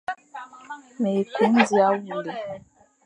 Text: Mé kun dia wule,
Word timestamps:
Mé 1.01 1.11
kun 1.33 1.53
dia 1.69 1.87
wule, 2.05 2.33